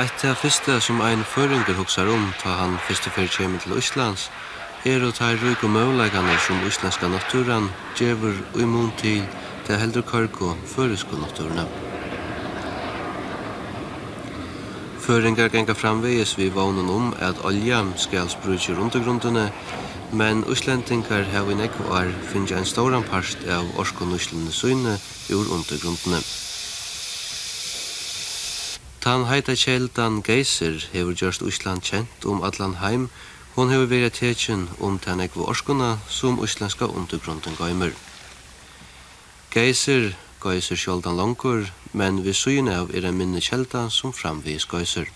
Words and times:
Eitt 0.00 0.22
av 0.24 0.38
fyrsta 0.40 0.78
som 0.80 1.02
ein 1.04 1.20
føringer 1.28 1.76
hoksar 1.76 2.08
om 2.08 2.22
ta 2.40 2.54
han 2.56 2.78
fyrste 2.86 3.10
fyrir 3.12 3.28
kjemi 3.34 3.58
til 3.60 3.74
Íslands 3.76 4.30
er 4.88 5.04
og 5.04 5.12
tar 5.18 5.36
røyk 5.42 5.66
og 5.66 5.74
møvleikane 5.74 6.38
som 6.40 6.62
íslenska 6.64 7.10
naturan 7.12 7.68
djevur 7.98 8.38
og 8.54 8.62
immun 8.64 8.88
til 9.02 9.26
til 9.66 9.76
heldur 9.82 10.06
karko 10.08 10.54
føresko 10.72 11.20
naturna. 11.20 11.66
Føringar 15.04 15.52
genga 15.52 15.76
framvegis 15.76 16.36
vi 16.38 16.48
vånen 16.48 16.88
om 16.88 17.14
at 17.20 17.44
olja 17.44 17.84
skal 17.96 18.32
sprutsi 18.32 18.72
undergrundene, 18.72 19.50
men 20.12 20.44
Íslendingar 20.44 21.28
hef 21.34 21.50
i 21.50 21.60
nekvar 21.60 22.14
finnja 22.32 22.56
en 22.56 22.72
stóran 22.72 23.04
parst 23.04 23.44
av 23.48 23.68
orskon 23.76 24.16
Íslande 24.16 24.52
søyne 24.52 24.96
ur 25.28 25.44
undergrundene 25.58 26.24
tan 29.10 29.24
heita 29.26 29.56
kjeldan 29.58 30.20
geiser 30.22 30.76
hefur 30.92 31.16
gjørst 31.18 31.42
Ísland 31.42 31.82
kjent 31.82 32.26
om 32.30 32.44
allan 32.46 32.76
heim. 32.78 33.08
Hon 33.56 33.72
hefur 33.72 33.88
verið 33.90 34.12
tekjun 34.20 34.62
om 34.78 35.00
tann 35.02 35.22
ekvu 35.24 35.48
orskuna 35.50 35.88
som 36.06 36.38
íslenska 36.46 36.86
undergrunden 36.86 37.58
gaumur. 37.58 37.90
Geiser, 39.50 40.12
geiser 40.44 40.78
sjoldan 40.78 41.18
langur, 41.18 41.72
men 41.90 42.22
við 42.22 42.38
syna 42.38 42.76
av 42.84 42.94
er 42.94 43.08
en 43.10 43.18
minni 43.18 43.42
kjeldan 43.42 43.90
som 43.90 44.14
framvis 44.14 44.68
Geiser. 44.70 45.10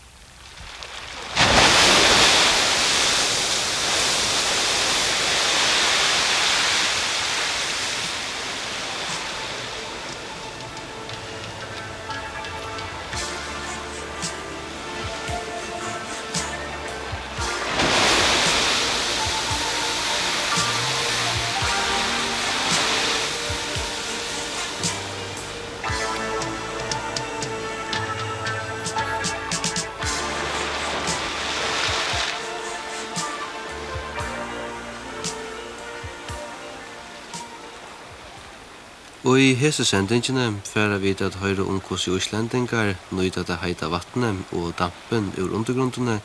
Og 39.34 39.40
i 39.42 39.54
hese 39.58 39.82
sendingene 39.82 40.60
færa 40.62 41.00
vi 41.02 41.10
at 41.10 41.40
høyre 41.42 41.64
om 41.66 41.80
hvordan 41.82 42.18
islendingar 42.20 42.92
nøyda 43.10 43.42
det 43.42 43.56
heita 43.64 43.88
vattnet 43.90 44.52
og 44.54 44.76
dampen 44.78 45.32
ur 45.42 45.56
undergrundene 45.58 46.20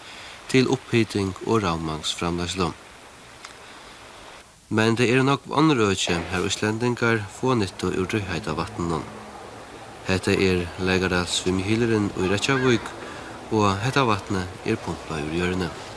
til 0.52 0.70
opphyting 0.70 1.32
og 1.48 1.64
ravmangsframlagslån. 1.64 2.76
Men 4.70 4.98
det 5.02 5.10
er 5.10 5.24
nok 5.24 5.50
andre 5.50 5.90
økje 5.90 6.22
her 6.30 6.46
islendingar 6.46 7.26
få 7.40 7.58
nytte 7.58 7.90
ur 7.98 8.06
det 8.06 8.22
heita 8.30 8.54
vattnet. 8.54 9.02
Hette 10.06 10.38
er 10.38 10.68
Legaras 10.78 11.42
Svimhyleren 11.42 12.12
og 12.16 12.30
Reykjavik, 12.30 12.96
og 13.52 13.72
hetta 13.82 14.06
vattnet 14.06 14.46
er 14.66 14.78
pumpa 14.78 15.18
ur 15.18 15.34
hjørnet. 15.34 15.89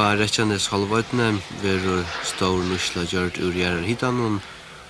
Á 0.00 0.16
Reykjanes 0.16 0.70
halvøytene 0.72 1.26
ver 1.60 1.82
stor 2.24 2.62
nusla 2.64 3.02
gjørt 3.04 3.36
ur 3.44 3.52
gjerrar 3.52 3.84
hitanon 3.84 4.38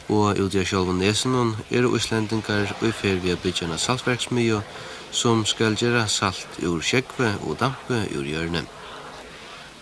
og 0.07 0.39
ut 0.39 0.55
i 0.55 0.63
sjálvan 0.63 1.01
nesenon 1.03 1.57
er 1.71 1.89
uslendingar 1.89 2.71
og 2.79 2.93
fer 2.95 3.19
vi 3.19 3.33
a 3.35 3.37
byggja 3.43 3.67
na 3.67 3.79
som 5.11 5.43
skal 5.45 5.75
gjera 5.75 6.07
salt 6.07 6.61
ur 6.63 6.79
sjekve 6.81 7.33
og 7.43 7.59
dampe 7.59 7.99
ur 8.15 8.23
hjørne. 8.23 8.63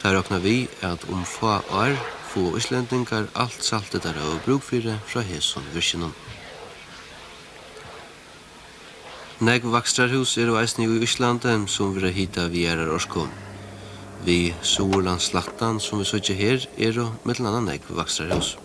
Der 0.03 0.17
råkna 0.17 0.39
vi 0.39 0.69
at 0.81 1.05
om 1.13 1.25
få 1.25 1.61
år 1.71 1.99
få 2.33 2.57
uslendingar 2.57 3.29
alt 3.35 3.65
saltet 3.65 4.05
der 4.05 4.17
og 4.33 4.41
bruk 4.47 4.63
fyrir 4.63 4.97
fra 5.07 5.21
hesson 5.21 5.65
virkinon. 5.75 6.15
Negv 9.41 9.69
vakstrarhus 9.73 10.39
er 10.39 10.49
og 10.49 10.63
eisne 10.63 10.85
i 10.85 11.05
Íslandi 11.05 11.69
som 11.69 11.95
vil 11.95 12.13
hita 12.13 12.49
vi 12.49 12.65
er 12.65 12.89
orskon. 12.89 13.48
Vi 14.25 14.55
Sorlandslaktan 14.63 15.79
som 15.81 16.01
vi 16.01 16.07
søkje 16.09 16.35
her 16.35 16.65
er 16.77 16.99
og 17.03 17.15
mellom 17.29 17.47
annan 17.51 17.69
eik 17.75 17.87
vaksarhus. 17.89 18.57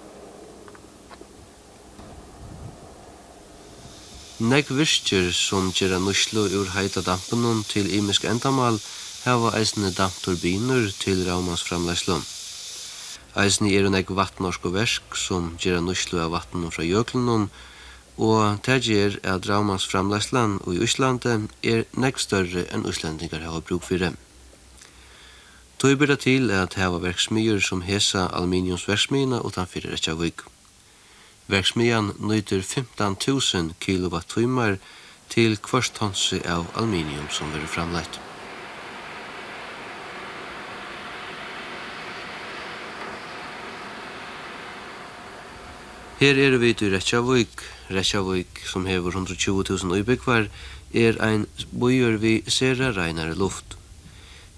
Nek 4.43 4.71
virkjer 4.73 5.29
som 5.31 5.69
gjerra 5.71 5.99
nuslu 6.01 6.47
ur 6.59 6.73
heita 6.73 7.03
dampenun 7.05 7.61
til 7.69 7.87
imisk 7.95 8.25
endamal 8.25 8.79
hava 9.23 9.53
eisne 9.59 9.93
dampturbiner 9.93 10.89
til 10.99 11.21
raumansframleislum. 11.29 12.25
Eisne 13.39 13.71
er 13.77 13.87
nek 13.93 14.09
vatnorsko 14.09 14.73
versk 14.73 15.15
som 15.15 15.53
gjerra 15.61 15.85
nuslu 15.85 16.19
av 16.25 16.33
vatnum 16.33 16.73
fra 16.73 16.83
jöklunum 16.83 17.47
og 18.17 18.59
det 18.65 18.81
gjer 18.89 19.21
at 19.23 19.47
raumansframleislan 19.49 20.59
i 20.67 20.81
Íslande 20.85 21.39
er 21.63 21.85
nek 21.93 22.19
større 22.19 22.67
enn 22.73 22.85
Íslandingar 22.89 23.45
hava 23.45 23.61
bruk 23.61 23.85
fyrir. 23.87 24.17
Tøy 25.83 25.97
byrja 25.99 26.15
til 26.15 26.51
at 26.55 26.77
heva 26.79 26.95
verksmiður 27.03 27.57
som 27.59 27.81
hesa 27.83 28.21
aluminiumsverksmiðina 28.37 29.41
utan 29.43 29.67
fyrir 29.67 29.91
ekki 29.97 30.13
vik. 30.15 30.43
Verksmiðan 31.51 32.13
15.000 32.23 33.73
kWh 33.83 34.77
til 35.33 35.57
kvart 35.59 35.91
tonsi 35.99 36.39
av 36.47 36.71
aluminium 36.79 37.27
som 37.27 37.51
verður 37.51 37.73
framleitt. 37.75 38.21
Her 46.23 46.43
er 46.47 46.59
vi 46.63 46.71
til 46.79 46.95
Reykjavík. 46.95 47.67
Reykjavík, 47.91 48.65
som 48.71 48.87
hever 48.87 49.19
120.000 49.19 49.99
ubyggvar, 49.99 50.47
er 50.95 51.19
ein 51.19 51.47
bøyer 51.75 52.21
vi 52.23 52.37
sera 52.47 52.95
reinare 52.95 53.35
luft. 53.35 53.82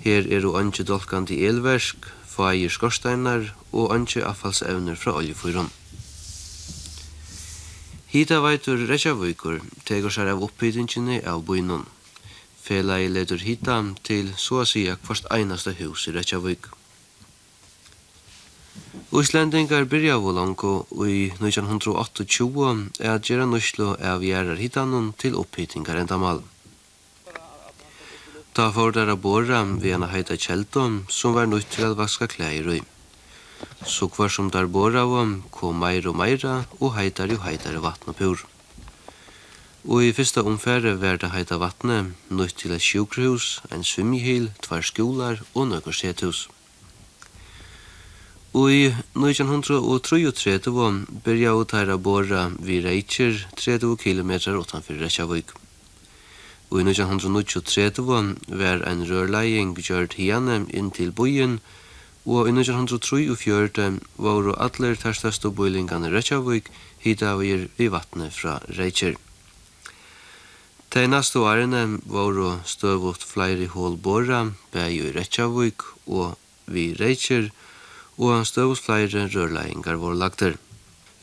Her 0.03 0.28
er 0.28 0.45
og 0.45 0.59
anki 0.59 0.83
dolkandi 0.83 1.45
elversk, 1.47 2.06
fægir 2.35 2.69
skorsteinar 2.69 3.53
og 3.72 3.94
anki 3.95 4.19
affallsevner 4.22 4.95
fra 4.95 5.16
oljefyrum. 5.19 5.69
Hita 8.16 8.39
veitur 8.39 8.79
Reykjavíkur 8.88 9.59
tegur 9.88 10.13
sær 10.13 10.29
av 10.31 10.44
oppbytingini 10.45 11.22
av 11.28 11.41
bynun. 11.47 11.85
i 12.69 13.07
letur 13.07 13.38
hita 13.38 13.83
til 14.03 14.33
så 14.38 14.61
a 14.61 14.66
sia 14.66 14.95
kvart 14.95 15.25
einasta 15.31 15.72
hus 15.72 16.07
i 16.07 16.12
Reykjavík. 16.12 16.69
Íslendingar 19.12 19.85
byrja 19.85 20.16
av 20.16 20.25
lango 20.33 20.88
i 21.06 21.29
1928 21.39 22.25
er 23.00 23.12
at 23.16 23.29
gjerra 23.29 23.45
nuslo 23.45 23.95
av 24.00 24.23
gjerrar 24.23 24.57
hitanun 24.63 25.13
til 25.17 25.35
oppbytingar 25.35 26.00
endamal. 26.01 26.42
Ta 28.56 28.72
for 28.72 28.94
der 28.96 29.10
a 29.12 29.16
borra 29.19 29.57
vi 29.84 29.92
en 29.92 30.06
heita 30.07 30.38
kjeldom 30.40 30.94
som 31.12 31.34
var 31.36 31.50
nødt 31.52 31.68
til 31.75 31.90
å 31.90 31.96
vaska 32.00 32.30
klær 32.31 32.69
i. 32.72 32.78
Så 33.84 34.07
kvar 34.07 34.31
som 34.31 34.48
der 34.48 34.69
båra 34.72 35.04
om 35.04 35.34
kom 35.52 35.81
meir 35.84 36.07
og 36.07 36.16
meira 36.16 36.54
og 36.80 36.94
heitar 36.96 37.34
og 37.36 37.44
heitar 37.44 37.75
vatn 37.84 38.13
og 38.13 38.16
pur. 38.16 38.46
Og 39.92 40.06
i 40.06 40.13
fyrsta 40.16 40.46
omfære 40.48 40.96
var 41.02 41.19
det 41.19 41.34
heita 41.34 41.57
vattnet 41.60 42.16
nødt 42.31 42.56
til 42.56 42.72
et 42.72 42.86
sjukrehus, 42.88 43.60
en 43.75 43.84
svimmihil, 43.84 44.48
tvær 44.63 44.88
skolar 44.88 45.44
og 45.54 45.68
nøkker 45.74 46.00
sethus. 46.00 46.48
Og 48.56 48.72
i 48.72 48.88
1933 49.19 50.88
byrja 51.28 51.52
å 51.60 51.68
tæra 51.68 52.00
borra 52.00 52.48
vi 52.56 52.80
reitjer 52.88 53.36
30 53.60 54.00
km 54.00 54.31
utanfyr 54.63 55.04
Reykjavik. 55.04 55.52
Og 56.75 56.81
i 56.81 56.89
1923 56.92 58.04
var 58.04 58.81
ein 58.83 59.04
rørleiing 59.07 59.69
gjørt 59.80 60.18
hjerne 60.19 60.66
inn 60.75 60.89
til 60.92 61.13
byen, 61.16 61.62
og 62.27 62.50
i 62.50 62.51
1923 62.51 63.86
var 64.19 64.50
allir 64.66 65.00
terstastu 65.00 65.54
boilingane 65.56 66.12
Reykjavik 66.12 66.68
hita 66.68 67.31
hitavir 67.38 67.69
i 67.80 67.88
vattnet 67.88 68.36
fra 68.36 68.57
Reykjer. 68.75 69.16
De 70.92 71.06
neste 71.07 71.39
årene 71.39 72.01
var 72.12 72.60
støvått 72.68 73.24
flere 73.24 73.71
hålbåra, 73.71 74.42
bæg 74.75 75.00
i 75.00 75.16
Reykjavik 75.16 75.88
og 76.12 76.36
vi 76.68 76.92
Reykjer, 77.00 77.54
og 78.19 78.44
støvått 78.51 78.83
flere 78.83 79.30
rørleiingar 79.31 79.95
var 80.04 80.19
lagter. 80.19 80.60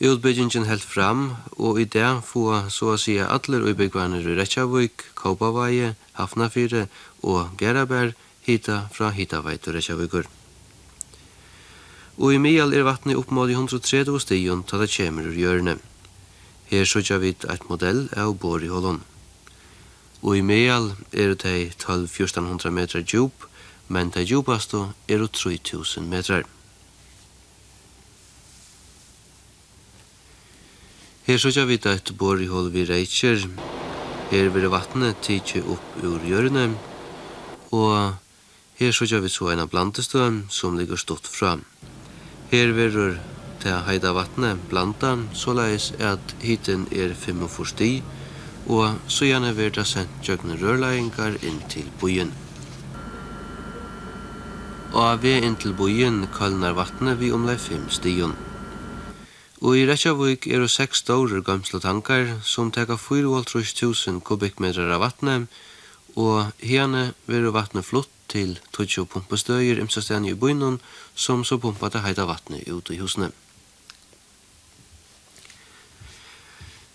Utbyggingen 0.03 0.65
helt 0.67 0.83
fram, 0.83 1.35
og 1.55 1.77
i 1.79 1.85
det 1.87 2.03
få 2.27 2.65
så 2.67 2.89
å 2.91 2.99
si 2.99 3.13
alle 3.23 3.61
utbyggvarner 3.63 4.25
i 4.27 4.33
Reykjavik, 4.35 5.05
Kaupavæje, 5.15 5.93
Hafnafire 6.17 6.89
og 7.23 7.53
Gerabær 7.55 8.11
hita 8.43 8.81
fra 8.91 9.13
Hitaveit 9.15 9.63
og 9.63 9.77
Reykjavikur. 9.77 10.27
Og 12.19 12.33
i 12.35 12.41
Mial 12.43 12.75
er 12.75 12.83
vattnet 12.83 13.15
opp 13.15 13.31
mot 13.31 13.47
130 13.47 14.19
stigen 14.19 14.65
til 14.67 14.83
det 14.83 14.91
kommer 14.91 15.29
ur 15.29 15.37
hjørnet. 15.39 15.79
Her 16.67 16.83
sørger 16.83 17.21
vi 17.23 17.31
et 17.47 17.69
modell 17.69 18.09
av 18.11 18.35
bor 18.35 18.59
i 18.59 18.67
Og 18.67 20.35
i 20.35 20.41
Mial 20.41 20.97
er 21.13 21.31
det 21.31 21.77
12-1400 21.79 22.69
meter 22.75 23.07
djup, 23.07 23.47
men 23.87 24.11
det 24.11 24.27
djupaste 24.27 24.91
er 25.07 25.23
3000 25.27 26.09
meter 26.09 26.43
djup. 26.43 26.62
Her 31.27 31.37
sørger 31.37 31.65
vi 31.65 31.77
da 31.77 31.93
et 31.95 32.13
bor 32.19 32.41
i 32.41 32.49
hål 32.51 32.71
vi 32.73 32.85
reitjer. 32.89 33.45
Her 34.31 34.49
vil 34.55 34.69
vattnet 34.71 35.21
tidsi 35.23 35.61
opp 35.61 35.99
ur 36.03 36.23
hjørne. 36.27 36.65
Og 37.71 38.15
her 38.79 38.91
sørger 38.91 39.23
vi 39.23 39.31
så 39.31 39.53
en 39.53 39.63
av 39.63 39.71
blandestøen 39.71 40.43
som 40.49 40.77
ligger 40.77 40.99
stått 40.99 41.29
fram. 41.29 41.63
Her 42.51 42.75
verur 42.75 43.15
til 43.63 43.79
heida 43.87 44.11
vattnet 44.13 44.67
blanda 44.69 45.15
såleis 45.33 45.93
at 45.99 46.35
hiten 46.43 46.87
er 46.91 47.15
45 47.15 47.71
sti 47.71 47.93
og 48.67 48.95
så 49.07 49.27
gjerne 49.27 49.51
vil 49.55 49.71
det 49.75 49.85
sendt 49.87 50.23
jøgne 50.27 50.55
rørleiingar 50.61 51.35
inn 51.43 51.59
til 51.71 51.89
bojen. 51.99 52.31
Og 54.93 55.03
av 55.03 55.25
inn 55.25 55.55
til 55.59 55.73
bojen 55.75 56.27
kallnar 56.35 56.75
vattnet 56.77 57.19
vi 57.19 57.31
omlai 57.33 57.57
5 57.57 57.89
stion. 57.89 58.35
Og 59.63 59.77
i 59.79 59.85
Rekjavik 59.87 60.43
er 60.51 60.59
det 60.59 60.73
seks 60.73 61.05
store 61.05 61.39
gamsla 61.39 61.79
tankar 61.79 62.33
som 62.43 62.71
teka 62.75 62.97
4.500 62.99 64.19
kubikmeter 64.27 64.91
av 64.91 64.99
vatne, 65.05 65.45
og 66.19 66.51
herne 66.59 67.13
veru 67.31 67.53
vatne 67.55 67.79
flott 67.79 68.11
til 68.27 68.57
20 68.75 69.07
pumpestøyer 69.13 69.79
imsastene 69.79 70.33
i 70.33 70.35
bynun, 70.35 70.81
som 71.15 71.45
så 71.47 71.55
pumpa 71.63 71.87
til 71.93 72.03
heita 72.03 72.27
vattnet 72.27 72.67
ut 72.67 72.91
i 72.91 72.99
husene. 72.99 73.31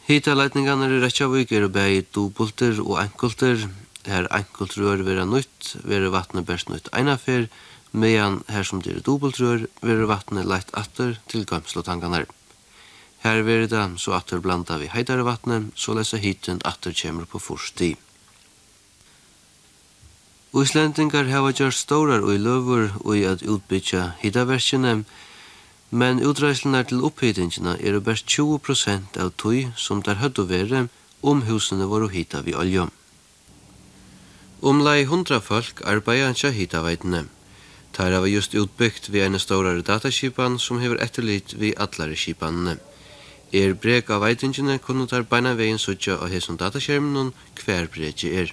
Hita 0.08 0.36
leitningarna 0.36 0.90
i 0.92 1.00
Reykjavík 1.00 1.52
er 1.56 1.68
bæg 1.72 2.12
dubulter 2.12 2.80
og 2.84 3.00
enkulter. 3.00 3.64
Her 4.08 4.28
enkultrør 4.32 5.04
vera 5.08 5.24
nytt, 5.28 5.74
vera 5.88 6.12
vattnet 6.12 6.44
best 6.48 6.68
nytt 6.68 6.92
einafer, 6.92 7.48
medan 7.92 8.42
her 8.52 8.64
som 8.64 8.84
dyrir 8.84 9.04
dobbeltrør, 9.04 9.68
vera 9.80 10.08
vattnet 10.08 10.48
leit 10.48 10.72
atter 10.76 11.16
til 11.32 11.48
gamsla. 11.48 11.84
Her 13.24 13.42
verður 13.42 13.70
det 13.72 14.00
så 14.00 14.14
atter 14.14 14.42
blanda 14.42 14.78
vi 14.78 14.90
heitare 14.92 15.24
vattnet, 15.26 15.72
så 15.74 15.94
lesa 15.94 16.16
hiten 16.16 16.60
atter 16.64 16.94
kjemur 16.94 17.26
på 17.26 17.40
forsti. 17.42 17.96
Íslendingar 20.58 21.28
hava 21.28 21.50
gjør 21.52 21.74
stórar 21.74 22.22
og 22.24 22.32
i 22.32 22.38
løvur 22.40 22.94
og 23.04 23.16
i 23.18 23.24
at 23.28 23.42
utbytja 23.42 24.14
hitaverskjene, 24.22 25.02
men 25.90 26.22
utreislinar 26.24 26.86
til 26.88 27.04
opphytingina 27.04 27.76
er 27.80 27.98
best 28.00 28.28
20% 28.32 29.18
av 29.20 29.34
tøy 29.36 29.68
som 29.76 30.00
der 30.02 30.20
høttu 30.22 30.46
vere 30.48 30.86
om 31.22 31.42
husene 31.48 31.88
var 31.90 32.08
hita 32.12 32.40
vi 32.46 32.54
olje. 32.54 32.88
Omlai 34.62 35.04
hundra 35.04 35.40
folk 35.40 35.82
arbeida 35.84 36.28
ansja 36.28 36.50
hitaveitene. 36.50 37.26
Tar 37.92 38.12
hava 38.12 38.28
just 38.28 38.54
utbyggt 38.54 39.08
vi 39.12 39.20
ene 39.20 39.38
stórare 39.38 39.82
dataskipan 39.82 40.58
som 40.58 40.80
hever 40.80 41.02
etterlit 41.02 41.54
vi 41.58 41.74
allare 41.76 42.16
skipanene. 42.16 42.78
Er 43.52 43.72
brek 43.72 44.10
av 44.12 44.20
veitingene 44.26 44.76
kunne 44.84 45.06
tar 45.08 45.24
beina 45.24 45.54
veien 45.56 45.78
sutja 45.80 46.18
av 46.20 46.28
hesson 46.28 46.58
dataskjermen 46.60 47.32
hver 47.62 47.86
brek 47.88 48.24
er. 48.28 48.52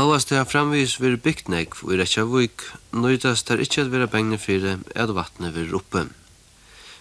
Havast 0.00 0.30
det 0.30 0.38
har 0.38 0.46
framvis 0.48 0.94
vir 1.02 1.18
bygd 1.20 1.50
negv 1.52 1.82
og 1.84 1.92
i 1.92 1.98
Reykjavik, 2.00 2.62
nøydast 2.96 3.50
der 3.50 3.60
ikkje 3.60 3.82
at 3.84 3.90
vera 3.92 4.06
bengne 4.08 4.38
fyrir 4.40 4.78
at 4.96 5.12
vatne 5.12 5.50
vir 5.52 5.74
oppe. 5.76 6.06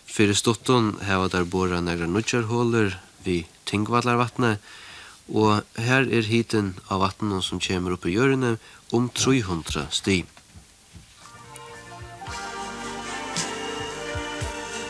Fyrir 0.09 0.35
stotton 0.35 0.97
heva 1.07 1.29
der 1.31 1.45
bora 1.45 1.79
negra 1.79 2.09
nudjarhåler 2.09 2.97
vi 3.23 3.45
tingvallarvatne, 3.69 4.57
og 5.29 5.63
her 5.77 6.09
er 6.09 6.27
hiten 6.27 6.73
av 6.89 7.05
vatnen 7.05 7.45
som 7.45 7.61
kjemur 7.63 7.95
oppe 7.95 8.09
i 8.11 8.17
jørene 8.17 8.57
om 8.91 9.07
300 9.13 9.85
sti. 9.95 10.17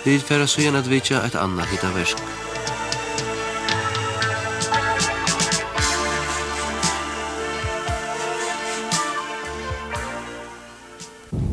Vi 0.10 0.18
færa 0.18 0.48
søgjan 0.50 0.76
at 0.76 0.88
vitja 0.90 1.20
et 1.22 1.36
anna 1.38 1.62
hita 1.70 1.92
versk. 1.94 2.18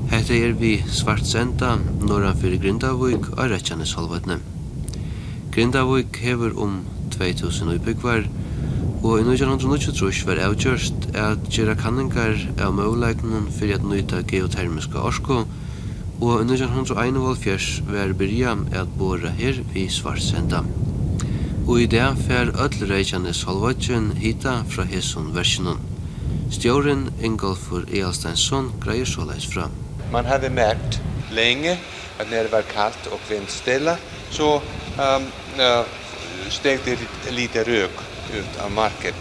Hetta 0.08 0.38
er 0.38 0.54
vi 0.56 0.70
svartsenda 0.88 1.74
norran 2.00 2.40
fyrir 2.40 2.62
Grindavik 2.62 3.28
og 3.34 3.44
Reykjanes 3.52 3.92
halvatne. 3.92 4.38
Grindavik 5.52 6.16
hevur 6.24 6.56
om 6.56 6.80
2000 7.18 7.74
uppbyggvar, 7.74 8.24
og 9.04 9.18
i 9.18 9.28
1923 9.34 10.24
var 10.30 10.40
avgjørst 10.46 11.12
at 11.12 11.44
gera 11.52 11.76
kanningar 11.76 12.40
av 12.56 12.72
møguleiknum 12.80 13.52
fyrir 13.52 13.76
at 13.76 13.84
nøyta 13.84 14.24
geotermiska 14.24 15.04
orsko 15.04 15.44
og 16.20 16.40
i 16.40 16.44
1971 16.44 17.82
var 17.88 18.12
byrja 18.16 18.54
at 18.72 18.88
bora 18.98 19.28
her 19.36 19.60
vi 19.72 19.88
Svarsenda. 19.88 20.62
Og 21.68 21.80
i 21.82 21.86
det 21.86 22.06
fer 22.28 22.52
öll 22.54 22.86
reikjanes 22.88 23.42
halvvatjen 23.44 24.12
hita 24.16 24.62
fra 24.70 24.84
hesson 24.88 25.34
versjonen. 25.34 25.82
Stjåren 26.50 27.08
Ingolfur 27.20 27.84
Ealsteinsson 27.92 28.72
greier 28.80 29.04
såleis 29.04 29.46
fram. 29.46 29.70
Man 30.12 30.24
hade 30.24 30.50
märkt 30.50 31.00
länge 31.30 31.78
att 32.18 32.30
när 32.30 32.44
det 32.44 32.52
var 32.52 32.62
kallt 32.62 33.06
och 33.06 33.20
vindstilla 33.30 33.96
så 34.30 34.54
um, 34.54 35.22
uh, 35.58 35.84
steg 36.48 36.80
det 36.84 36.98
lite 37.30 37.64
rök 37.64 37.90
ut 38.34 38.60
av 38.64 38.70
marken. 38.70 39.14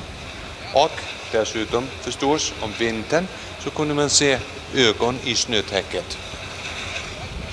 Och 0.74 1.00
dessutom 1.32 1.84
förstås 2.02 2.54
om 2.62 2.72
vintern 2.80 3.28
så 3.60 3.70
kunde 3.70 3.94
man 3.94 4.10
se 4.10 4.38
ögon 4.75 5.16
i 5.24 5.36
snötäcket. 5.36 6.18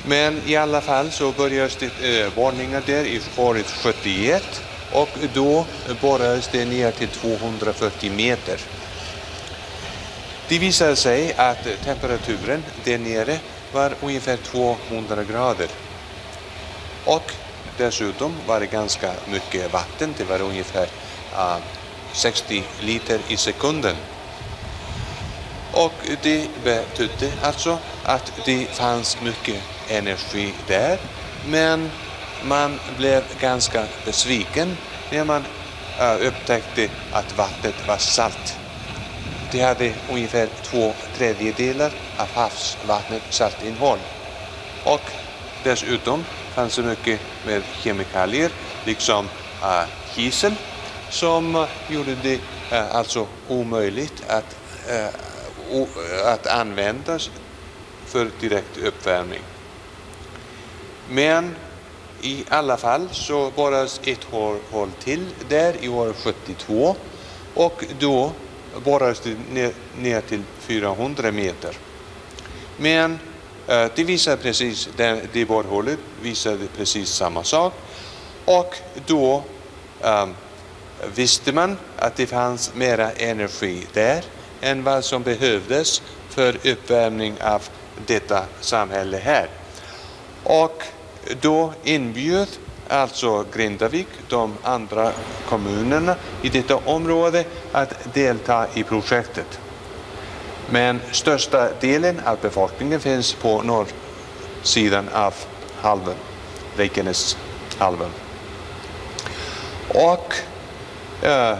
Men 0.07 0.43
i 0.47 0.57
alla 0.57 0.81
fall 0.81 1.11
så 1.11 1.33
började 1.33 1.71
det 1.79 2.21
eh, 2.21 2.33
varningar 2.37 2.83
där 2.87 3.05
i 3.05 3.21
året 3.37 3.71
71 3.71 4.63
och 4.93 5.09
då 5.35 5.67
borrades 6.01 6.49
det 6.49 6.65
ner 6.65 6.91
till 6.91 7.09
240 7.09 8.13
meter. 8.13 8.61
Det 10.49 10.59
visade 10.59 10.97
sig 10.97 11.35
att 11.37 11.85
temperaturen 11.85 12.65
där 12.85 12.99
nere 12.99 13.39
var 13.73 13.95
ungefär 14.01 14.37
200 14.37 15.25
grader. 15.25 15.69
Och 17.05 17.33
dessutom 17.77 18.35
var 18.47 18.61
det 18.61 18.67
ganska 18.67 19.13
mycket 19.31 19.73
vatten, 19.73 20.15
det 20.19 20.25
var 20.25 20.41
ungefär 20.43 20.87
uh, 21.33 21.57
60 22.13 22.65
liter 22.81 23.21
i 23.29 23.37
sekunden. 23.37 23.97
Och 25.73 25.93
det 26.23 26.49
betydde 26.65 27.33
alltså 27.43 27.79
att 28.05 28.33
det 28.45 28.67
fanns 28.67 29.21
mycket 29.23 29.63
energi 29.93 30.55
där. 30.67 30.99
Men 31.47 31.91
man 32.45 32.79
blev 32.97 33.23
ganska 33.41 33.85
besviken 34.05 34.77
när 35.11 35.25
man 35.25 35.45
uh, 36.01 36.27
upptäckte 36.27 36.89
att 37.13 37.39
vattnet 37.39 37.89
var 37.89 37.97
salt. 37.97 38.59
Det 39.53 39.61
hade 39.61 39.95
ungefär 40.11 40.49
två 40.63 40.93
tredjedelar 41.17 41.93
av 42.17 42.29
havsvattnet 42.35 43.23
saltinnehåll. 43.31 43.99
Och 44.85 45.01
dessutom 45.65 46.25
fanns 46.55 46.77
det 46.77 46.83
mycket 46.83 47.21
med 47.47 47.63
kemikalier, 47.83 48.51
liksom 48.85 49.29
uh, 49.63 49.85
kisel, 50.15 50.55
som 51.11 51.57
uh, 51.57 51.67
gjorde 51.89 52.15
det 52.23 52.35
uh, 52.73 52.97
alltså 52.97 53.27
omöjligt 53.49 54.25
att, 54.29 54.57
uh, 54.91 55.85
att 56.27 56.47
användas 56.47 57.31
för 58.07 58.31
direkt 58.41 58.77
uppvärmning. 58.77 59.41
Men 61.13 61.57
i 62.23 62.45
alla 62.49 62.77
fall 62.77 63.09
så 63.13 63.51
borras 63.57 64.01
ett 64.05 64.25
hål 64.71 64.91
till 65.05 65.27
där 65.49 65.75
i 65.81 65.89
år 65.89 66.15
72 66.23 66.97
och 67.55 67.85
då 67.99 68.33
borrades 68.85 69.21
det 69.21 69.37
ner, 69.53 69.73
ner 69.99 70.21
till 70.21 70.43
400 70.61 71.33
meter. 71.33 71.77
Men 72.77 73.19
eh, 73.67 73.87
det 73.95 74.05
visar 74.05 74.37
precis, 74.37 74.89
det, 74.97 75.21
det 75.33 75.45
borrhålet 75.45 75.99
visade 76.23 76.67
precis 76.77 77.09
samma 77.09 77.45
sak 77.45 77.75
och 78.45 78.77
då 79.07 79.43
ehm 80.03 80.35
visste 81.15 81.53
man 81.53 81.79
att 81.99 82.17
det 82.17 82.27
fanns 82.27 82.75
mera 82.75 83.13
energi 83.13 83.87
där 83.93 84.25
än 84.61 84.85
vad 84.85 85.05
som 85.05 85.23
behövdes 85.23 86.03
för 86.29 86.57
uppvärmning 86.67 87.43
av 87.43 87.63
detta 88.07 88.45
samhälle 88.61 89.17
här. 89.17 89.49
Och 90.45 90.83
då 91.41 91.73
inbjöd 91.85 92.49
alltså 92.89 93.45
Grindavik, 93.55 94.07
de 94.29 94.55
andra 94.63 95.13
kommunerna 95.49 96.17
i 96.43 96.49
detta 96.49 96.77
område 96.77 97.45
att 97.73 98.15
delta 98.15 98.67
i 98.75 98.83
projektet. 98.83 99.61
Men 100.71 101.01
största 101.11 101.69
delen 101.81 102.21
av 102.25 102.39
befolkningen 102.43 103.01
finns 103.01 103.33
på 103.35 103.63
norrsidan 103.63 105.09
av 105.13 105.35
halven, 105.81 106.15
Reykjanes 106.77 107.37
halven. 107.79 108.11
Och 109.89 110.35
eh, 111.27 111.57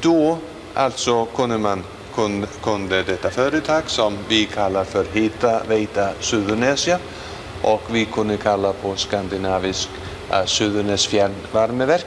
då 0.00 0.38
alltså 0.74 1.24
kunde 1.26 1.58
man 1.58 1.84
kunde 2.62 3.02
detta 3.02 3.30
företag 3.30 3.82
som 3.86 4.18
vi 4.28 4.46
kallar 4.46 4.84
för 4.84 5.04
Hita 5.12 5.62
Veita 5.68 6.10
Sudonesia 6.20 6.98
och 7.66 7.82
vi 7.90 8.04
kunde 8.04 8.36
kalla 8.36 8.72
på 8.72 8.96
skandinavisk 8.96 9.88
uh, 10.30 10.44
Södernes 10.44 11.06
fjärrvärmeverk 11.06 12.06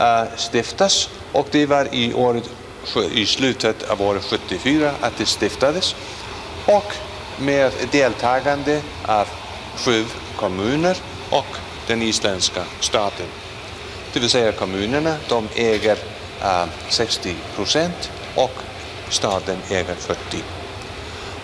uh, 0.00 0.36
stiftas 0.36 1.10
och 1.32 1.46
det 1.50 1.66
var 1.66 1.94
i 1.94 2.14
året 2.14 2.50
i 3.12 3.26
slutet 3.26 3.90
av 3.90 4.02
året 4.02 4.24
74 4.24 4.90
att 5.00 5.18
det 5.18 5.26
stiftades 5.26 5.94
och 6.66 6.92
med 7.38 7.72
deltagande 7.92 8.80
av 9.06 9.28
sju 9.76 10.04
kommuner 10.36 10.96
och 11.30 11.56
den 11.86 12.02
isländska 12.02 12.62
staten. 12.80 13.26
Det 14.12 14.20
vill 14.20 14.30
säga 14.30 14.52
kommunerna, 14.52 15.16
de 15.28 15.48
äger 15.54 15.96
uh, 16.42 16.64
60 16.88 17.34
procent 17.56 18.10
och 18.34 18.52
staten 19.08 19.56
äger 19.70 19.94
40. 19.94 20.18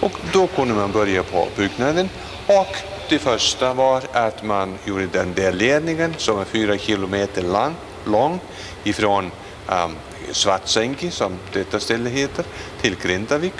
Och 0.00 0.12
då 0.32 0.47
kunde 0.47 0.75
man 0.75 0.92
börja 0.92 1.23
på 1.23 1.49
byggnaden 1.56 2.09
och 2.47 2.91
det 3.12 3.19
första 3.19 3.75
var 3.75 4.02
att 4.12 4.42
man 4.42 4.78
gjorde 4.85 5.07
den 5.07 5.35
där 5.35 5.52
ledningen 5.52 6.14
som 6.19 6.38
är 6.38 6.45
fyra 6.45 6.78
kilometer 6.78 7.42
lång, 7.42 7.75
lång 8.04 8.40
ifrån 8.85 9.31
um, 9.69 9.97
Svartsänki, 10.31 11.11
som 11.11 11.38
detta 11.52 11.81
ställe 11.81 12.11
heter, 12.11 12.45
till 12.81 12.97
Grindavik. 12.97 13.52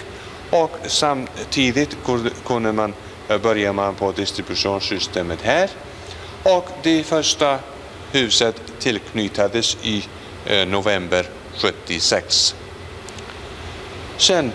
Och 0.51 0.71
samtidigt 0.87 1.97
kunde 2.47 2.73
man 2.73 2.95
börja 3.43 3.73
man 3.73 3.95
på 3.95 4.13
distributionssystemet 4.13 5.43
här. 5.43 5.71
Och 6.43 6.69
det 6.83 7.05
första 7.05 7.59
huset 8.13 8.63
tillknytades 8.79 9.77
i 9.83 10.05
eh, 10.47 10.69
november 10.69 11.27
76. 11.59 12.55
Sen 14.17 14.53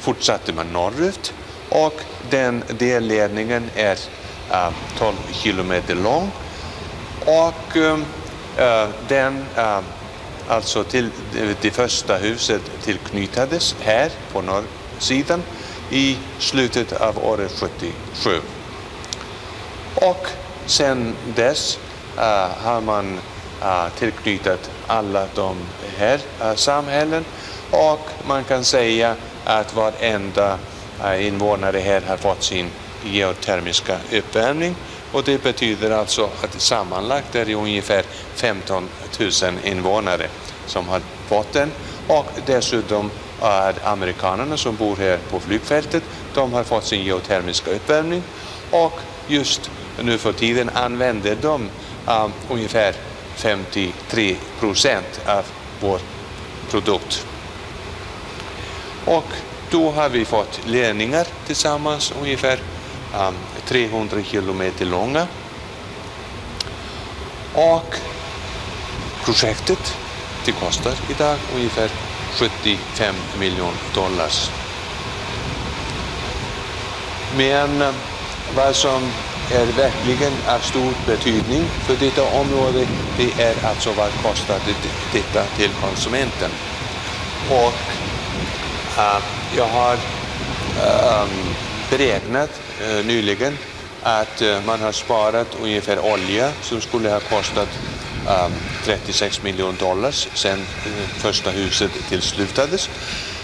fortsatte 0.00 0.52
man 0.52 0.66
norrut 0.72 1.34
och 1.68 2.00
den 2.30 2.62
delledningen 2.78 3.70
är 3.74 3.98
uh, 4.52 4.68
12 4.98 5.14
kilometer 5.32 5.94
lång. 5.94 6.30
Och 7.20 7.76
uh, 7.76 7.98
den, 9.08 9.46
uh, 9.58 9.78
alltså 10.48 10.84
till 10.84 11.10
det 11.60 11.70
första 11.70 12.16
huset 12.16 12.62
tillknytades 12.82 13.76
här 13.80 14.10
på 14.32 14.42
norrsidan 14.42 15.42
i 15.90 16.16
slutet 16.38 16.92
av 16.92 17.24
året 17.24 17.52
77. 17.60 18.40
Och 19.94 20.26
sen 20.66 21.14
dess 21.34 21.78
uh, 22.16 22.22
har 22.64 22.80
man 22.80 23.18
uh, 23.62 23.88
tillknytat 23.98 24.70
alla 24.86 25.26
de 25.34 25.56
här 25.96 26.20
uh, 26.42 26.54
samhällen 26.54 27.24
och 27.70 28.08
man 28.26 28.44
kan 28.44 28.64
säga 28.64 29.16
att 29.44 29.74
varenda 29.74 30.58
uh, 31.04 31.26
invånare 31.26 31.78
här 31.78 32.00
har 32.00 32.16
fått 32.16 32.42
sin 32.42 32.70
geotermiska 33.04 33.96
uppvärmning. 34.12 34.76
Och 35.12 35.24
det 35.24 35.42
betyder 35.42 35.90
alltså 35.90 36.30
att 36.42 36.60
sammanlagt 36.60 37.34
är 37.34 37.44
det 37.44 37.54
ungefär 37.54 38.02
15 38.34 38.88
000 39.20 39.30
invånare 39.64 40.28
som 40.66 40.88
har 40.88 41.00
fått 41.28 41.52
den. 41.52 41.70
Och 42.06 42.26
dessutom 42.46 43.10
är 43.42 43.74
amerikanerna 43.84 44.56
som 44.56 44.76
bor 44.76 44.96
här 44.96 45.18
på 45.30 45.40
flygfältet 45.40 46.02
de 46.34 46.52
har 46.52 46.64
fått 46.64 46.84
sin 46.84 47.04
geotermiska 47.04 47.70
uppvärmning. 47.70 48.22
Och 48.70 49.00
just 49.26 49.70
nu 50.00 50.18
för 50.18 50.32
tiden 50.32 50.70
använder 50.74 51.36
de 51.42 51.68
uh, 52.08 52.28
ungefär 52.50 52.94
53 53.36 54.36
av 55.26 55.44
vår 55.80 56.00
produkt. 56.70 57.26
Och 59.04 59.24
då 59.70 59.90
har 59.90 60.08
vi 60.08 60.24
fått 60.24 60.60
ledningar 60.66 61.26
tillsammans 61.46 62.12
ungefär 62.20 62.58
um, 63.14 63.34
300 63.64 64.22
kilometer 64.22 64.84
långa. 64.84 65.26
Och 67.54 67.94
projektet 69.24 69.96
det 70.44 70.52
kostar 70.52 70.92
idag 71.10 71.36
ungefär 71.54 71.90
75 72.32 73.14
miljoner 73.38 73.74
dollars. 73.94 74.50
Men 77.36 77.94
vad 78.56 78.76
som 78.76 79.02
är 79.50 79.66
verkligen 79.66 80.32
av 80.48 80.58
stor 80.58 80.92
betydning 81.06 81.64
för 81.64 81.96
detta 81.96 82.22
område 82.22 82.86
det 83.16 83.42
är 83.42 83.66
alltså 83.66 83.92
vad 83.92 84.10
kostar 84.22 84.58
det, 84.66 84.88
detta 85.18 85.44
till 85.56 85.70
konsumenten. 85.80 86.50
Och 87.50 87.74
uh, 88.98 89.22
jag 89.56 89.66
har 89.66 89.94
um, 89.94 91.51
beräknat 91.92 92.60
eh, 92.80 93.06
nyligen 93.06 93.58
att 94.02 94.42
eh, 94.42 94.64
man 94.66 94.80
har 94.80 94.92
sparat 94.92 95.56
ungefär 95.62 95.98
olja 95.98 96.52
som 96.62 96.80
skulle 96.80 97.10
ha 97.10 97.20
kostat 97.20 97.68
eh, 98.28 98.48
36 98.84 99.42
miljoner 99.42 99.78
dollar 99.78 100.10
sen 100.10 100.58
eh, 100.58 101.08
första 101.08 101.50
huset 101.50 101.90
tillslutades 102.08 102.90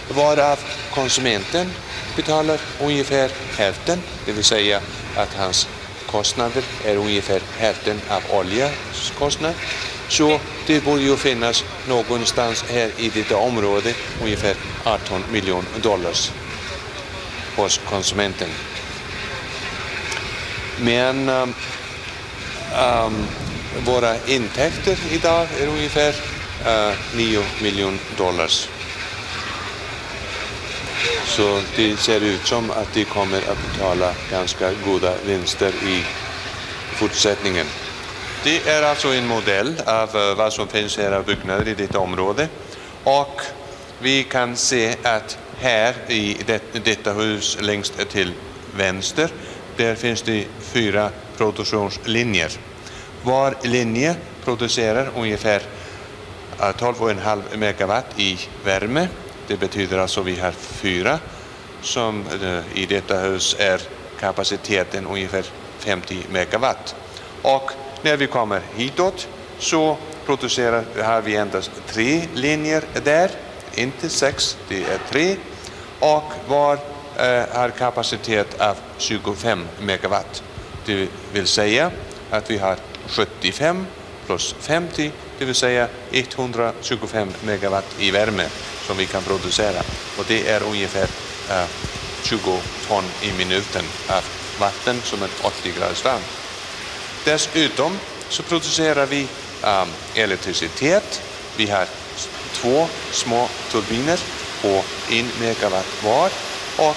varav 0.09 0.59
konsumenten 0.95 1.71
betalar 2.17 2.61
ungefär 2.81 3.31
hälften 3.59 4.03
det 4.27 4.33
vill 4.33 4.45
säga 4.45 4.81
att 5.17 5.35
hans 5.35 5.69
kostnader 6.07 6.63
är 6.85 6.97
ungefär 6.97 7.41
hälften 7.59 8.01
av 8.09 8.39
oljas 8.39 9.13
kostnad. 9.19 9.55
Så 10.09 10.41
det 10.67 10.85
borde 10.85 11.03
ju 11.03 11.17
finnas 11.17 11.65
någonstans 11.89 12.65
här 12.71 12.91
i 12.99 13.09
detta 13.09 13.37
område 13.37 13.95
ungefär 14.23 14.57
18 14.85 15.23
miljoner 15.33 15.69
dollars 15.83 16.31
hos 17.59 17.79
konsumenten. 17.79 18.49
Men 20.81 21.29
um, 21.29 21.55
um, 23.05 23.27
våra 23.87 24.17
intäkter 24.27 24.99
idag 25.11 25.47
är 25.61 25.67
ungefär 25.67 26.15
uh, 26.67 26.97
9 27.17 27.43
miljoner 27.63 27.99
dollar. 28.17 28.51
Så 31.25 31.61
det 31.77 31.97
ser 31.97 32.21
ut 32.21 32.47
som 32.47 32.71
att 32.71 32.95
de 32.95 33.05
kommer 33.05 33.39
att 33.39 33.73
betala 33.73 34.13
ganska 34.31 34.71
goda 34.85 35.15
vinster 35.27 35.69
i 35.69 36.05
fortsättningen. 36.95 37.67
Det 38.45 38.69
är 38.69 38.83
alltså 38.83 39.09
en 39.09 39.27
modell 39.27 39.75
av 39.87 40.17
uh, 40.17 40.35
vad 40.35 40.53
som 40.53 40.69
finns 40.69 40.97
här 40.97 41.13
av 41.13 41.25
byggnader 41.25 41.69
i 41.69 41.75
detta 41.75 41.99
område. 41.99 42.49
Och 43.05 43.41
vi 43.99 44.25
kan 44.25 44.57
se 44.57 44.97
att 45.03 45.39
här 45.61 45.95
i 46.09 46.37
det, 46.47 46.85
detta 46.85 47.13
hus 47.13 47.59
längst 47.61 48.09
till 48.09 48.33
vänster. 48.77 49.31
Där 49.77 49.95
finns 49.95 50.23
det 50.23 50.45
fyra 50.61 51.11
produktionslinjer. 51.37 52.53
Var 53.23 53.55
linje 53.63 54.17
producerar 54.45 55.11
ungefär 55.17 55.63
12,5 56.59 57.57
megawatt 57.57 58.21
i 58.21 58.39
värme. 58.65 59.09
Det 59.47 59.57
betyder 59.57 59.99
alltså 59.99 60.23
vi 60.23 60.41
har 60.41 60.53
fyra 60.53 61.19
som 61.83 62.25
i 62.75 62.87
detta 62.87 63.19
hus 63.19 63.57
är 63.59 63.81
kapaciteten 64.21 65.07
ungefär 65.07 65.45
50 65.79 66.19
megawatt. 66.31 66.95
Och 67.43 67.71
när 68.03 68.17
vi 68.17 68.27
kommer 68.27 68.61
hitåt 68.75 69.29
så 69.59 69.97
producerar 70.27 70.85
har 71.03 71.23
vi 71.23 71.37
endast 71.37 71.71
tre 71.87 72.23
linjer 72.35 72.85
där 73.05 73.31
inte 73.79 74.09
sex, 74.09 74.57
det 74.69 74.85
är 74.85 74.99
tre. 75.11 75.37
Och 76.01 76.33
var 76.49 76.79
har 77.53 77.71
kapacitet 77.71 78.61
av 78.61 78.77
25 78.99 79.67
megawatt. 79.81 80.43
Det 80.87 81.09
vill 81.33 81.47
säga 81.47 81.91
att 82.31 82.51
vi 82.51 82.59
har 82.59 82.77
75 83.07 83.87
plus 84.27 84.55
50, 84.61 85.13
det 85.39 85.45
vill 85.45 85.55
säga 85.55 85.89
125 86.13 87.29
megawatt 87.45 87.97
i 87.99 88.11
värme 88.11 88.47
som 88.87 88.97
vi 88.97 89.07
kan 89.07 89.23
producera. 89.23 89.81
Och 90.19 90.25
det 90.29 90.49
är 90.49 90.63
ungefär 90.63 91.09
20 92.23 92.61
ton 92.89 93.05
i 93.23 93.33
minuten 93.33 93.85
av 94.09 94.25
vatten 94.61 95.01
som 95.03 95.23
är 95.23 95.29
80 95.43 95.73
grader 95.79 96.05
varmt. 96.05 96.25
Dessutom 97.25 97.99
så 98.29 98.43
producerar 98.43 99.07
vi 99.07 99.27
um, 99.65 99.89
elektricitet. 100.15 101.23
Vi 101.57 101.71
har 101.71 101.87
två 102.53 102.89
små 103.13 103.49
turbiner 103.71 104.21
på 104.63 104.85
1 105.11 105.41
megawatt 105.41 106.03
var 106.05 106.31
och 106.77 106.97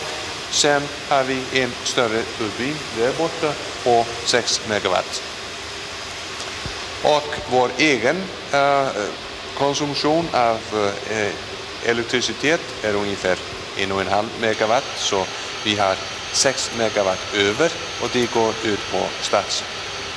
sen 0.51 0.81
har 1.09 1.23
vi 1.23 1.61
en 1.61 1.71
större 1.83 2.23
turbin 2.37 2.75
där 2.97 3.13
borta 3.17 3.53
på 3.83 4.05
6 4.25 4.61
megawatt. 4.69 5.23
Och 7.03 7.35
vår 7.49 7.71
egen 7.77 8.23
eh, 8.51 8.87
konsumtion 9.57 10.27
av 10.33 10.59
eh, 11.09 11.31
elektricitet 11.89 12.61
är 12.83 12.95
ungefär 12.95 13.37
1,5 13.77 14.25
megawatt 14.41 14.85
så 14.95 15.25
vi 15.63 15.75
har 15.75 15.95
6 16.31 16.71
megawatt 16.77 17.33
över 17.33 17.71
och 18.01 18.09
det 18.13 18.33
går 18.33 18.53
ut 18.63 18.91
på 18.91 19.05
stats, 19.21 19.63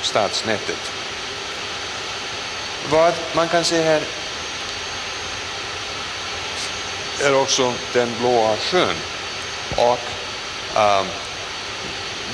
stadsnätet. 0.01 0.91
Vad 2.89 3.13
man 3.35 3.47
kan 3.47 3.63
se 3.63 3.81
här 3.81 4.01
är 7.23 7.41
också 7.41 7.73
den 7.93 8.09
blåa 8.19 8.57
sjön. 8.57 8.95
Och 9.77 9.99
um, 10.77 11.07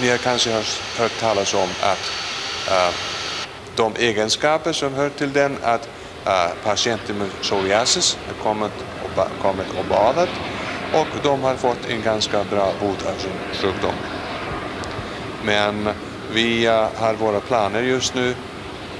ni 0.01 0.09
har 0.09 0.17
kanske 0.17 0.51
har 0.51 0.63
hört 0.97 1.19
talas 1.19 1.53
om 1.53 1.69
att 1.81 2.11
uh, 2.67 2.95
de 3.75 3.95
egenskaper 3.99 4.73
som 4.73 4.93
hör 4.93 5.09
till 5.09 5.33
den 5.33 5.57
att 5.63 5.89
uh, 6.27 6.63
patienter 6.63 7.13
med 7.13 7.29
psoriasis 7.41 8.17
har 8.27 8.43
kommit 8.43 8.71
och, 9.03 9.41
kommit 9.41 9.67
och 9.79 9.85
badat 9.85 10.29
och 10.93 11.07
de 11.23 11.43
har 11.43 11.55
fått 11.55 11.89
en 11.89 12.01
ganska 12.01 12.43
bra 12.43 12.73
bot 12.81 13.05
av 13.05 13.13
sin 13.17 13.61
sjukdom. 13.61 13.93
Men 15.43 15.89
vi 16.33 16.67
uh, 16.67 16.87
har 16.95 17.13
våra 17.13 17.39
planer 17.39 17.81
just 17.81 18.15
nu 18.15 18.35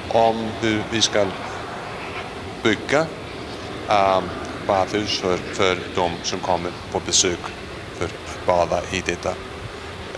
om 0.07 0.49
hur 0.61 0.83
vi 0.91 1.01
ska 1.01 1.25
bygga 2.63 3.05
um, 3.89 4.23
badhus 4.67 5.19
för, 5.19 5.37
för 5.37 5.77
de 5.95 6.11
som 6.23 6.39
kommer 6.39 6.71
på 6.91 6.99
besök 6.99 7.39
för 7.97 8.05
att 8.05 8.45
bada 8.45 8.81
i, 8.91 9.03
detta, 9.05 9.33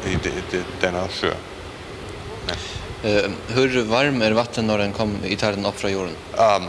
i 0.05 0.17
det, 0.23 0.31
det, 0.51 0.63
denna 0.81 1.07
sjö. 1.07 1.33
Ja. 2.47 2.53
Uh, 3.09 3.29
hur 3.47 3.83
varm 3.83 4.21
är 4.21 4.31
vatten 4.31 4.67
när 4.67 4.77
den 4.77 4.91
kommer 4.91 5.25
i 5.25 5.35
tärden 5.35 5.65
upp 5.65 5.79
från 5.79 5.91
jorden? 5.91 6.13
Um, 6.31 6.63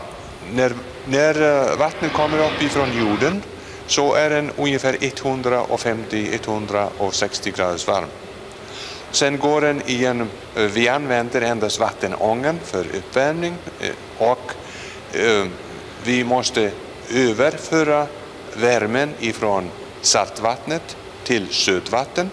när 0.53 0.73
när 1.05 1.41
uh, 1.41 1.77
vattnet 1.77 2.13
kommer 2.13 2.45
upp 2.45 2.61
ifrån 2.61 2.97
jorden 2.97 3.41
så 3.87 4.13
är 4.13 4.29
den 4.29 4.51
ungefär 4.57 4.93
150-160 4.93 7.55
grader 7.55 7.87
varm. 7.87 8.07
Sen 9.11 9.39
går 9.39 9.61
den 9.61 9.89
igen 9.89 10.21
uh, 10.21 10.27
vi 10.65 10.89
använder 10.89 11.41
endast 11.41 11.79
vattenången 11.79 12.59
för 12.63 12.79
uppvärmning 12.79 13.55
och 14.17 14.51
vi 16.03 16.23
måste 16.23 16.71
överföra 17.11 18.07
värmen 18.53 19.13
ifrån 19.19 19.69
saltvattnet 20.01 20.97
till 21.23 21.47
sötvatten 21.49 22.29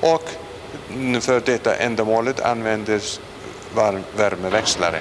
och 0.00 0.30
för 1.20 1.40
detta 1.44 1.76
ändamålet 1.76 2.40
användes 2.40 3.20
värmeväxlare. 4.16 5.00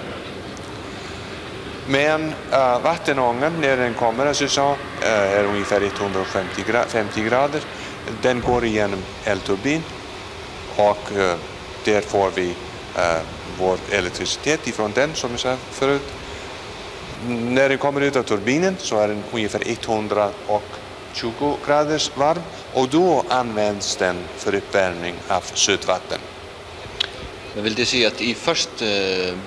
Men 1.90 2.34
äh, 2.52 2.82
vattenången 2.82 3.54
när 3.62 3.78
den 3.78 3.94
kommer 3.94 4.26
alltså 4.26 4.48
sa 4.48 4.76
äh, 5.02 5.10
är 5.10 5.44
ungefär 5.44 5.82
150 5.82 6.64
gra 6.68 6.84
50 6.84 7.24
grader. 7.24 7.62
Den 8.22 8.42
går 8.42 8.66
igenom 8.66 9.00
elturbin 9.24 9.84
och 10.76 11.12
äh, 11.18 11.36
där 11.84 12.02
får 12.02 12.32
vi 12.36 12.56
äh, 12.96 13.22
vår 13.60 13.78
elektricitet 13.92 14.68
ifrån 14.68 14.92
den 14.96 15.10
som 15.14 15.32
jag 15.32 15.40
sa 15.40 15.58
förut 15.72 16.17
När 17.28 17.70
det 17.70 17.78
kommer 17.78 18.02
ut 18.02 18.16
av 18.16 18.24
turbinen 18.24 18.76
så 18.80 19.00
är 19.00 19.08
den 19.08 19.24
ungefär 19.32 19.62
120 19.66 20.32
graders 21.66 22.12
varm 22.16 22.42
och 22.74 22.90
då 22.90 23.24
används 23.30 23.96
den 23.96 24.16
för 24.38 24.56
uppvärmning 24.56 25.16
av 25.28 25.42
sötvatten. 25.54 26.20
Men 27.56 27.64
vill 27.64 27.76
det 27.76 27.86
säga 27.86 28.08
att 28.08 28.22
i 28.22 28.34
först 28.34 28.70
eh, 28.82 28.88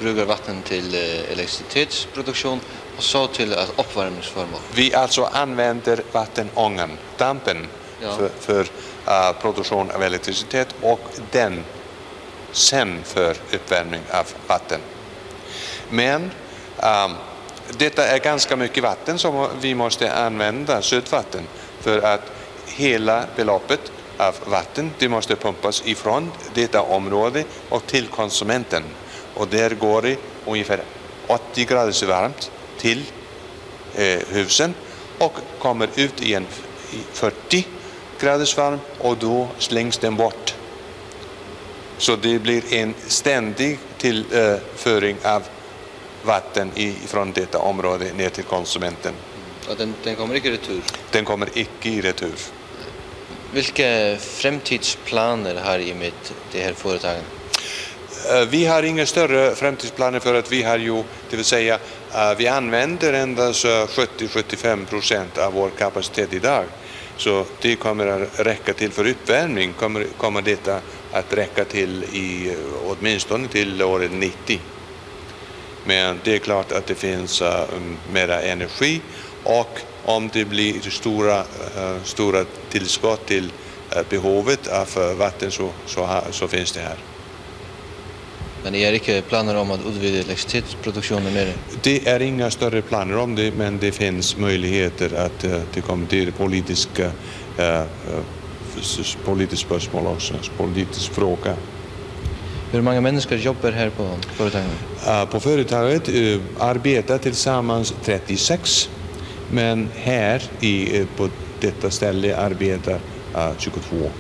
brukar 0.01 0.25
vatten 0.25 0.63
till 0.63 0.95
eh, 0.95 1.33
elektricitetsproduktion 1.33 2.61
och 2.97 3.03
så 3.03 3.27
till 3.27 3.55
att 3.55 3.73
uppvärmningsförmål? 3.77 4.61
Vi 4.75 4.95
alltså 4.95 5.25
använder 5.33 6.03
vattenångan, 6.13 6.91
dampen, 7.17 7.67
ja. 8.03 8.17
för, 8.17 8.31
för 8.41 8.61
uh, 8.61 9.41
produktion 9.41 9.91
av 9.91 10.03
elektricitet 10.03 10.75
och 10.81 11.01
den 11.31 11.65
sen 12.53 12.99
för 13.05 13.37
uppvärmning 13.53 14.01
av 14.11 14.27
vatten. 14.47 14.81
Men 15.91 16.23
um, 16.23 17.15
detta 17.79 18.07
är 18.07 18.19
ganska 18.19 18.57
mycket 18.57 18.83
vatten 18.83 19.19
som 19.19 19.49
vi 19.61 19.75
måste 19.75 20.13
använda, 20.13 20.83
sötvatten, 20.83 21.43
för 21.81 22.03
att 22.03 22.33
hela 22.67 23.25
beloppet 23.37 23.93
av 24.17 24.35
vatten 24.47 24.91
det 24.99 25.09
måste 25.09 25.37
pumpas 25.37 25.83
ifrån 25.87 26.31
detta 26.55 26.83
område 26.83 27.45
och 27.69 27.87
till 27.87 28.07
konsumenten. 28.07 28.83
Och 29.35 29.49
där 29.49 29.71
går 29.71 30.03
det 30.03 30.17
ungefär 30.47 30.83
80 31.27 31.65
grader 31.65 32.07
varmt 32.07 32.51
till 32.79 33.05
eh, 33.95 34.19
husen 34.29 34.75
och 35.19 35.33
kommer 35.59 35.89
ut 35.95 36.23
igen 36.23 36.47
40 37.13 37.67
grader 38.21 38.57
varmt 38.57 38.83
och 38.99 39.17
då 39.17 39.49
slängs 39.59 39.99
den 39.99 40.17
bort. 40.17 40.55
Så 41.99 42.17
det 42.17 42.39
blir 42.39 42.75
en 42.75 42.95
ständig 43.07 43.79
tillföring 43.99 45.17
av 45.25 45.43
vatten 46.23 46.71
ifrån 46.75 47.33
detta 47.33 47.59
område 47.59 48.13
ner 48.13 48.29
till 48.29 48.45
konsumenten. 48.45 49.15
Och 49.69 49.77
den, 49.77 49.95
den 50.05 50.17
kommer 50.17 50.35
inte 50.35 50.49
i 50.49 50.53
retur? 50.53 50.83
Den 51.11 51.25
kommer 51.25 51.59
inte 51.59 51.89
i 51.89 52.01
retur. 52.01 52.35
Vilka 53.53 54.17
framtidsplaner 54.21 55.55
har 55.55 55.79
i 55.79 55.95
med 55.95 56.13
det 56.53 56.61
här 56.61 56.73
företaget? 56.73 57.25
Vi 58.49 58.67
har 58.67 58.83
inga 58.83 59.07
större 59.07 59.55
framtidsplaner 59.55 60.21
för 60.21 60.35
att 60.35 60.53
vi 60.53 60.63
har 60.63 60.79
ju, 60.79 61.03
det 61.31 61.37
vill 61.37 61.45
säga, 61.45 61.79
vi 62.37 62.49
använder 62.49 63.13
endast 63.13 63.65
70-75% 63.65 65.39
av 65.39 65.53
vår 65.53 65.71
kapacitet 65.71 66.33
idag. 66.33 66.65
Så 67.17 67.45
det 67.61 67.77
kommer 67.77 68.07
att 68.07 68.41
räcka 68.41 68.73
till 68.73 68.91
för 68.93 69.09
uppvärmning, 69.09 69.73
kommer, 69.73 70.05
kommer 70.17 70.43
detta 70.43 70.81
att 71.13 71.33
räcka 71.33 71.65
till 71.65 72.05
i, 72.05 72.57
åtminstone 72.87 73.49
till 73.49 73.83
året 73.83 74.13
90. 74.13 74.61
Men 75.85 76.21
det 76.25 76.35
är 76.35 76.39
klart 76.39 76.73
att 76.73 76.87
det 76.87 76.95
finns 76.95 77.43
uh, 77.43 77.65
mera 78.13 78.43
energi 78.43 79.01
och 79.45 79.79
om 80.05 80.31
det 80.33 80.45
blir 80.45 80.91
stora, 80.91 81.39
uh, 81.41 82.03
stora 82.05 82.45
tillskott 82.71 83.27
till 83.27 83.45
uh, 83.45 84.03
behovet 84.11 84.69
av 84.69 85.17
vatten 85.19 85.51
så, 85.51 85.71
så, 85.87 86.21
så 86.31 86.49
finns 86.49 86.73
det 86.73 86.81
här. 86.81 86.97
Men 88.65 88.75
är 88.75 88.91
det 88.93 88.95
inte 88.95 89.23
planer 89.29 89.57
om 89.57 89.71
att 89.71 89.81
utvidga 89.87 90.21
elektricitetsproduktionen 90.21 91.35
mer? 91.35 91.53
Det 91.83 92.09
är 92.09 92.21
inga 92.21 92.51
större 92.51 92.83
planer 92.83 93.17
om 93.17 93.35
det, 93.35 93.55
men 93.57 93.79
det 93.79 93.93
finns 93.93 94.37
möjligheter 94.37 95.15
att 95.15 95.45
uh, 95.45 95.61
det 95.75 95.81
kommer 95.81 96.07
till 96.07 96.33
politiska 96.33 97.07
uh, 97.59 97.65
uh, 97.65 97.85
politisk 99.25 99.63
spörsmål 99.63 100.07
också, 100.07 100.35
politisk 100.57 101.13
fråga. 101.13 101.57
Hur 102.73 102.83
många 102.83 103.01
människor 103.01 103.39
jobbar 103.39 103.73
här 103.73 103.91
på 103.91 104.17
företaget? 104.37 104.71
Uh, 105.07 105.25
på 105.25 105.41
företaget 105.41 106.09
uh, 106.09 106.41
arbetar 106.59 107.19
tillsammans 107.19 107.95
36, 108.05 108.91
men 109.53 109.89
här 109.97 110.43
i, 110.61 111.01
uh, 111.01 111.07
på 111.17 111.29
detta 111.61 111.91
ställe 111.91 112.37
arbetar 112.37 113.01
uh, 113.37 113.53
22. 113.59 114.11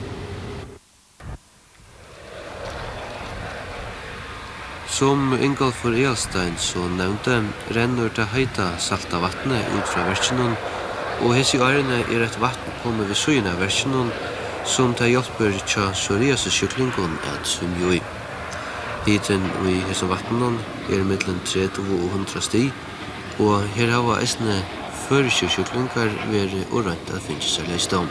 Som 4.88 5.38
Ingolfur 5.42 5.98
Ealstein 5.98 6.54
så 6.58 6.78
nevnte, 6.78 7.44
renner 7.68 8.10
det 8.16 8.24
heita 8.24 8.78
salta 8.78 9.20
vattnet 9.20 9.64
ut 9.78 9.88
fra 9.88 10.04
verkjennom, 10.08 10.56
og 11.22 11.34
hese 11.38 11.62
årene 11.62 12.02
er 12.10 12.26
et 12.26 12.40
vatten 12.42 12.80
kommet 12.82 13.08
ved 13.08 13.16
søyen 13.16 13.46
av 13.46 13.62
verkjennom, 13.62 14.10
som 14.64 14.92
det 14.98 15.14
hjelper 15.14 15.54
tja 15.66 15.92
psoriasis-kyklingon 15.94 17.20
at 17.32 17.46
sumjo 17.46 17.94
i. 17.94 18.02
Hiten 19.10 19.42
i 19.66 19.72
hese 19.88 20.06
vatnen 20.06 20.60
er 20.94 21.00
mellom 21.02 21.38
30 21.42 21.80
og 21.96 22.12
100 22.12 22.42
sti, 22.46 22.60
og 23.42 23.64
her 23.74 23.90
hava 23.90 24.20
eisne 24.22 24.60
føriske 25.08 25.48
sjuklingar 25.50 26.12
veri 26.30 26.60
urrent 26.70 27.10
at 27.10 27.24
finnes 27.24 27.56
seg 27.56 27.66
leist 27.72 27.96
om. 27.98 28.06